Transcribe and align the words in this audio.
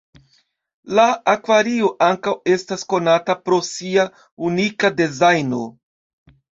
La 0.99 1.05
akvario 1.33 1.91
ankaŭ 2.07 2.35
estas 2.55 2.87
konata 2.97 3.39
pro 3.45 3.63
sia 3.71 4.09
unika 4.53 4.95
dezajno. 5.03 5.67